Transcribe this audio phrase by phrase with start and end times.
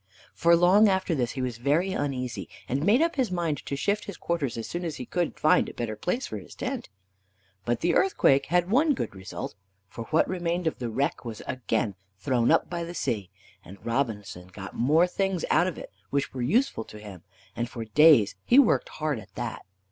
[0.33, 4.05] For long after this he was very uneasy, and made up his mind to shift
[4.05, 6.89] his quarters as soon as he could find a better place for his tent.
[7.65, 9.53] But the earthquake had one good result,
[9.87, 13.29] for what remained of the wreck was again thrown up by the sea,
[13.63, 17.21] and Robinson got more things out of it which were useful to him,
[17.55, 19.67] and for days he worked hard at that.